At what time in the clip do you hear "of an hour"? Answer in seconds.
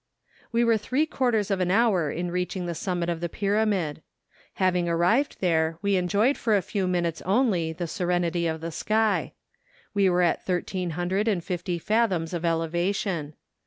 1.51-2.09